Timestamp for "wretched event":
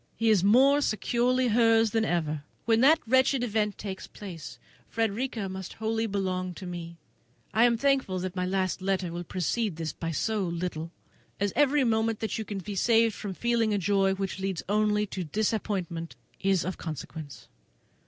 3.05-3.77